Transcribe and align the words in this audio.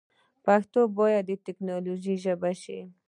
پښتو 0.45 0.79
ژبه 0.85 0.93
باید 0.97 1.23
د 1.27 1.31
تکنالوژۍ 1.45 2.15
ژبه 2.25 2.51
شی 2.61 2.79